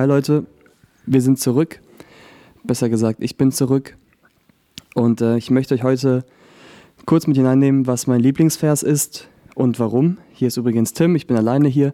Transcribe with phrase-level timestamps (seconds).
[0.00, 0.46] Hi Leute,
[1.04, 1.82] wir sind zurück.
[2.64, 3.98] Besser gesagt, ich bin zurück.
[4.94, 6.24] Und äh, ich möchte euch heute
[7.04, 10.16] kurz mit hineinnehmen, was mein Lieblingsvers ist und warum.
[10.32, 11.92] Hier ist übrigens Tim, ich bin alleine hier.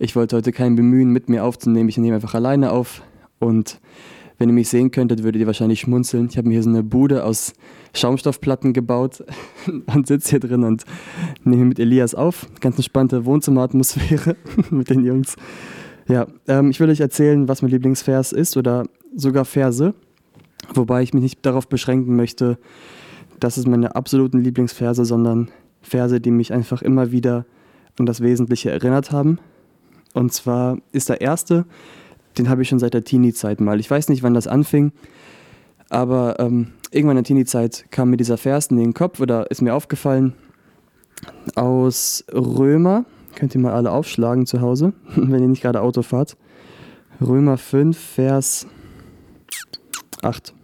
[0.00, 1.88] Ich wollte heute keinen bemühen, mit mir aufzunehmen.
[1.88, 3.02] Ich nehme einfach alleine auf.
[3.38, 3.78] Und
[4.36, 6.26] wenn ihr mich sehen könntet, würdet ihr wahrscheinlich schmunzeln.
[6.28, 7.52] Ich habe mir hier so eine Bude aus
[7.94, 9.22] Schaumstoffplatten gebaut
[9.94, 10.82] und sitze hier drin und
[11.44, 12.48] nehme mit Elias auf.
[12.58, 14.34] Ganz entspannte Wohnzimmeratmosphäre
[14.70, 15.36] mit den Jungs.
[16.06, 18.84] Ja, ähm, ich will euch erzählen, was mein Lieblingsvers ist oder
[19.16, 19.94] sogar Verse,
[20.74, 22.58] wobei ich mich nicht darauf beschränken möchte,
[23.40, 25.50] das ist meine absoluten Lieblingsverse, sondern
[25.82, 27.46] Verse, die mich einfach immer wieder
[27.98, 29.38] an das Wesentliche erinnert haben.
[30.14, 31.64] Und zwar ist der erste,
[32.38, 33.80] den habe ich schon seit der Teenie-Zeit mal.
[33.80, 34.92] Ich weiß nicht, wann das anfing,
[35.88, 39.62] aber ähm, irgendwann in der Teenie-Zeit kam mir dieser Vers in den Kopf oder ist
[39.62, 40.34] mir aufgefallen
[41.54, 43.04] aus Römer
[43.36, 46.36] Könnt ihr mal alle aufschlagen zu Hause, wenn ihr nicht gerade Auto fahrt.
[47.20, 48.66] Römer 5, Vers
[50.22, 50.54] 8.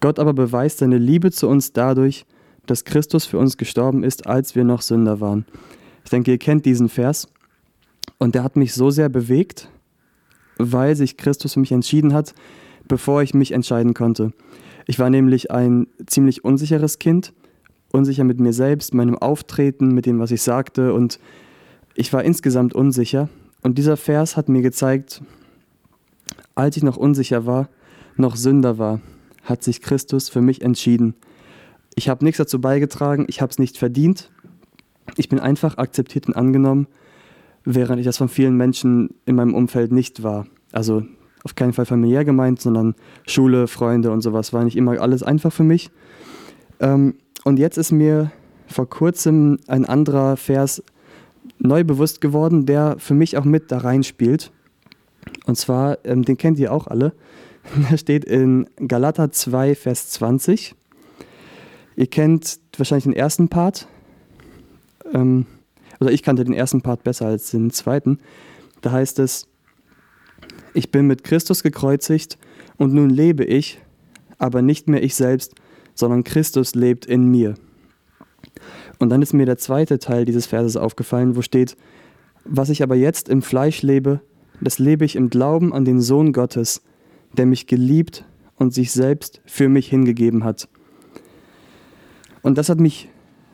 [0.00, 2.24] Gott aber beweist seine Liebe zu uns dadurch,
[2.66, 5.44] dass Christus für uns gestorben ist, als wir noch Sünder waren.
[6.04, 7.28] Ich denke, ihr kennt diesen Vers.
[8.18, 9.70] Und der hat mich so sehr bewegt,
[10.58, 12.34] weil sich Christus für mich entschieden hat,
[12.86, 14.32] bevor ich mich entscheiden konnte.
[14.86, 17.32] Ich war nämlich ein ziemlich unsicheres Kind
[17.92, 21.18] unsicher mit mir selbst, meinem Auftreten, mit dem, was ich sagte und
[21.94, 23.28] ich war insgesamt unsicher.
[23.62, 25.22] Und dieser Vers hat mir gezeigt,
[26.54, 27.68] als ich noch unsicher war,
[28.16, 29.00] noch Sünder war,
[29.44, 31.14] hat sich Christus für mich entschieden.
[31.94, 34.30] Ich habe nichts dazu beigetragen, ich habe es nicht verdient.
[35.16, 36.86] Ich bin einfach akzeptiert und angenommen,
[37.64, 40.46] während ich das von vielen Menschen in meinem Umfeld nicht war.
[40.72, 41.02] Also
[41.42, 42.94] auf keinen Fall familiär gemeint, sondern
[43.26, 45.90] Schule, Freunde und sowas war nicht immer alles einfach für mich.
[46.78, 48.30] Ähm, und jetzt ist mir
[48.66, 50.82] vor kurzem ein anderer Vers
[51.58, 54.50] neu bewusst geworden, der für mich auch mit da reinspielt.
[55.46, 57.12] Und zwar, ähm, den kennt ihr auch alle.
[57.90, 60.74] Der steht in Galater 2, Vers 20.
[61.96, 63.86] Ihr kennt wahrscheinlich den ersten Part.
[65.12, 65.46] Ähm,
[66.00, 68.18] oder ich kannte den ersten Part besser als den zweiten.
[68.80, 69.46] Da heißt es,
[70.72, 72.38] ich bin mit Christus gekreuzigt
[72.78, 73.78] und nun lebe ich,
[74.38, 75.54] aber nicht mehr ich selbst,
[76.00, 77.54] sondern Christus lebt in mir.
[78.98, 81.76] Und dann ist mir der zweite Teil dieses Verses aufgefallen, wo steht,
[82.44, 84.20] was ich aber jetzt im Fleisch lebe,
[84.60, 86.82] das lebe ich im Glauben an den Sohn Gottes,
[87.36, 88.24] der mich geliebt
[88.56, 90.68] und sich selbst für mich hingegeben hat.
[92.42, 93.08] Und das hat mich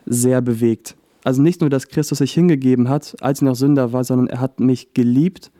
[0.04, 0.96] sehr bewegt.
[1.24, 4.40] Also nicht nur, dass Christus sich hingegeben hat, als ich noch Sünder war, sondern er
[4.40, 5.50] hat mich geliebt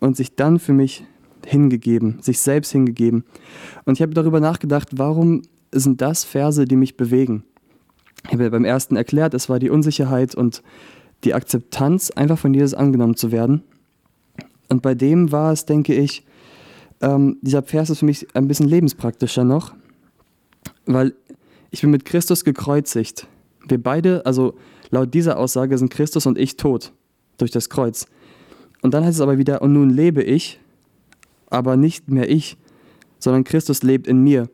[0.00, 1.04] und sich dann für mich
[1.46, 3.24] hingegeben, sich selbst hingegeben.
[3.84, 5.42] Und ich habe darüber nachgedacht, warum
[5.72, 7.44] sind das Verse, die mich bewegen.
[8.24, 10.62] Ich habe ja beim ersten erklärt, es war die Unsicherheit und
[11.24, 13.62] die Akzeptanz, einfach von Jesus angenommen zu werden.
[14.68, 16.24] Und bei dem war es, denke ich,
[17.00, 19.74] ähm, dieser Vers ist für mich ein bisschen lebenspraktischer noch,
[20.86, 21.14] weil
[21.70, 23.26] ich bin mit Christus gekreuzigt.
[23.68, 24.54] Wir beide, also
[24.90, 26.92] laut dieser Aussage, sind Christus und ich tot
[27.38, 28.06] durch das Kreuz.
[28.82, 30.60] Und dann heißt es aber wieder, und nun lebe ich,
[31.48, 32.56] aber nicht mehr ich,
[33.18, 34.48] sondern Christus lebt in mir.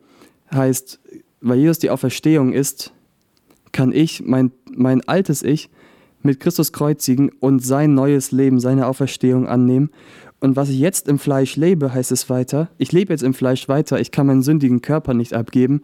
[0.53, 0.99] Heißt,
[1.41, 2.93] weil Jesus die Auferstehung ist,
[3.71, 5.69] kann ich mein, mein altes Ich
[6.23, 9.91] mit Christus kreuzigen und sein neues Leben, seine Auferstehung annehmen.
[10.39, 13.67] Und was ich jetzt im Fleisch lebe, heißt es weiter, ich lebe jetzt im Fleisch
[13.67, 15.81] weiter, ich kann meinen sündigen Körper nicht abgeben,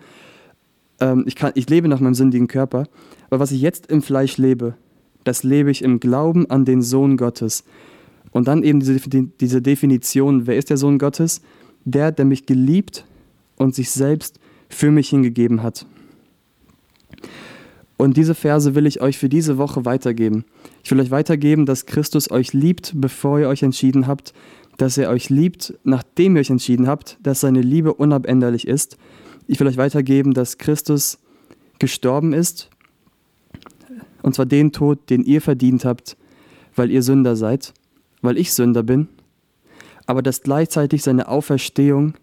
[0.99, 2.85] ähm, ich, kann, ich lebe nach meinem sündigen Körper,
[3.29, 4.75] aber was ich jetzt im Fleisch lebe,
[5.23, 7.63] das lebe ich im Glauben an den Sohn Gottes.
[8.31, 11.41] Und dann eben diese, diese Definition, wer ist der Sohn Gottes?
[11.85, 13.05] Der, der mich geliebt
[13.57, 14.39] und sich selbst
[14.73, 15.85] für mich hingegeben hat.
[17.97, 20.45] Und diese Verse will ich euch für diese Woche weitergeben.
[20.83, 24.33] Ich will euch weitergeben, dass Christus euch liebt, bevor ihr euch entschieden habt,
[24.77, 28.97] dass er euch liebt, nachdem ihr euch entschieden habt, dass seine Liebe unabänderlich ist.
[29.47, 31.19] Ich will euch weitergeben, dass Christus
[31.79, 32.69] gestorben ist,
[34.21, 36.17] und zwar den Tod, den ihr verdient habt,
[36.75, 37.73] weil ihr Sünder seid,
[38.21, 39.09] weil ich Sünder bin,
[40.05, 42.15] aber dass gleichzeitig seine Auferstehung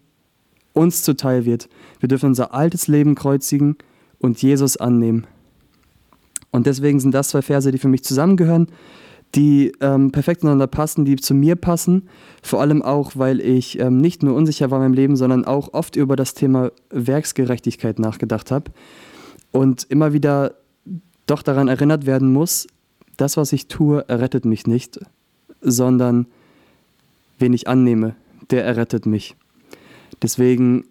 [0.73, 1.69] uns zuteil wird.
[1.99, 3.77] Wir dürfen unser altes Leben kreuzigen
[4.19, 5.27] und Jesus annehmen.
[6.51, 8.67] Und deswegen sind das zwei Verse, die für mich zusammengehören,
[9.35, 12.09] die ähm, perfekt zueinander passen, die zu mir passen.
[12.43, 15.73] Vor allem auch, weil ich ähm, nicht nur unsicher war in meinem Leben, sondern auch
[15.73, 18.71] oft über das Thema Werksgerechtigkeit nachgedacht habe
[19.51, 20.55] und immer wieder
[21.27, 22.67] doch daran erinnert werden muss,
[23.15, 24.99] das, was ich tue, errettet mich nicht,
[25.61, 26.25] sondern
[27.39, 28.15] wen ich annehme,
[28.49, 29.35] der errettet mich.
[30.21, 30.85] Deswegen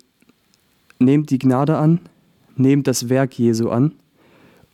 [0.99, 2.01] nehmt die Gnade an,
[2.57, 3.95] nehmt das Werk Jesu an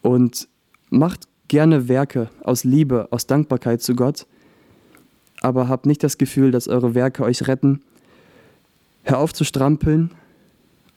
[0.02, 0.48] und
[0.90, 4.26] macht gerne Werke aus Liebe, aus Dankbarkeit zu Gott.
[5.42, 7.80] aber habt nicht das Gefühl, dass eure Werke euch retten.
[9.02, 10.10] Hör auf zu strampeln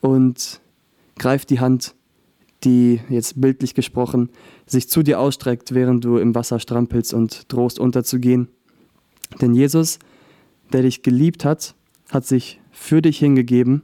[0.02, 0.62] und
[1.18, 1.94] greif die Hand,
[2.64, 4.30] die jetzt bildlich gesprochen
[4.66, 8.50] sich zu dir ausstreckt, während du im Wasser strampelst und drohst unterzugehen.
[9.42, 10.00] Denn Jesus,
[10.74, 11.76] der dich geliebt hat,
[12.10, 13.84] hat sich für dich hingegeben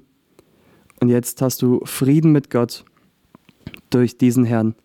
[0.99, 2.85] und jetzt hast du Frieden mit Gott
[3.89, 4.75] durch diesen Herrn.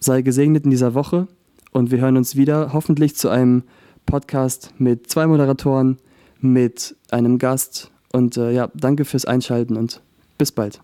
[0.00, 1.28] Sei gesegnet in dieser Woche
[1.72, 3.62] und wir hören uns wieder hoffentlich zu einem
[4.04, 5.98] Podcast mit zwei Moderatoren,
[6.40, 10.02] mit einem Gast und äh, ja, danke fürs Einschalten und
[10.38, 10.80] bis bald.